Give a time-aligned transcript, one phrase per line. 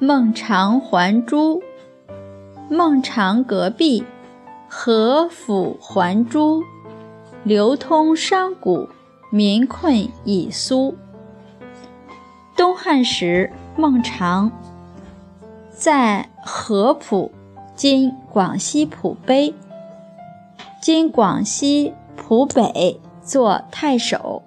[0.00, 1.60] 孟尝还珠。
[2.70, 4.04] 孟尝隔壁，
[4.68, 6.62] 何府还珠？
[7.42, 8.88] 流通商贾，
[9.32, 10.94] 民困已苏。
[12.56, 14.52] 东汉时，孟尝
[15.72, 17.32] 在合浦
[17.74, 19.52] （今广西浦北）、
[20.80, 24.44] 今广西浦北做太守。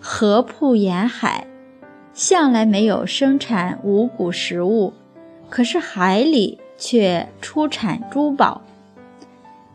[0.00, 1.46] 合浦沿海。
[2.18, 4.92] 向来没有生产五谷食物，
[5.48, 8.62] 可是海里却出产珠宝。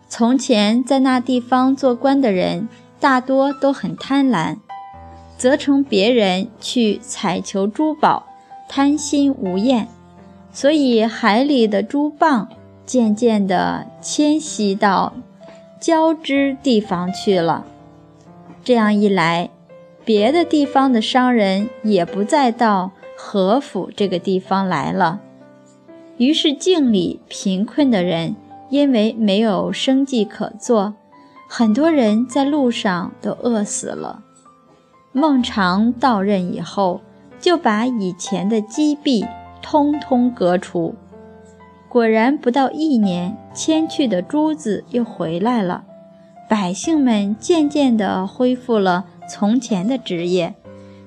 [0.09, 2.67] 从前在那地方做官的人
[2.99, 4.57] 大多都很贪婪，
[5.37, 8.27] 责成别人去采求珠宝，
[8.67, 9.87] 贪心无厌，
[10.51, 12.47] 所以海里的珠蚌
[12.85, 15.13] 渐渐地迁徙到
[15.79, 17.65] 交织地方去了。
[18.65, 19.49] 这样一来。
[20.05, 25.21] 别的地方的商人也不再到何府这个地方来了，
[26.17, 28.35] 于是境里贫困的人
[28.69, 30.95] 因为没有生计可做，
[31.47, 34.23] 很多人在路上都饿死了。
[35.13, 36.99] 孟尝到任以后，
[37.39, 39.25] 就把以前的积弊
[39.61, 40.95] 通通革除，
[41.87, 45.85] 果然不到一年，迁去的珠子又回来了，
[46.49, 49.05] 百姓们渐渐地恢复了。
[49.27, 50.53] 从前的职业，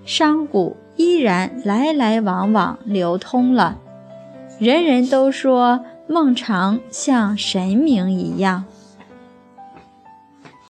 [0.04, 3.78] 商贾依然来来往往流通了，
[4.58, 8.64] 人人都说孟尝像神明一样。